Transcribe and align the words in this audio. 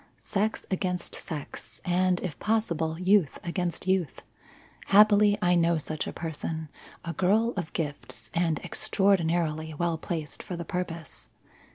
Sex 0.19 0.65
against 0.71 1.13
sex, 1.13 1.79
and, 1.85 2.19
if 2.21 2.39
possible, 2.39 2.97
youth 2.97 3.37
against 3.43 3.85
youth. 3.85 4.23
Happily, 4.87 5.37
I 5.43 5.53
know 5.53 5.77
such 5.77 6.07
a 6.07 6.11
person 6.11 6.69
a 7.05 7.13
girl 7.13 7.53
of 7.55 7.71
gifts 7.73 8.31
and 8.33 8.57
extraordinarily 8.65 9.75
well 9.75 9.99
placed 9.99 10.41
for 10.41 10.55
the 10.55 10.65
purpose. 10.65 11.29